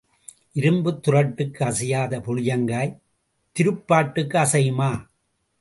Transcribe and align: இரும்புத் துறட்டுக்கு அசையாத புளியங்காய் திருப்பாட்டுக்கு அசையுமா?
இரும்புத் 0.51 1.03
துறட்டுக்கு 1.07 1.61
அசையாத 1.63 2.19
புளியங்காய் 2.19 2.91
திருப்பாட்டுக்கு 3.55 4.37
அசையுமா? 4.37 4.91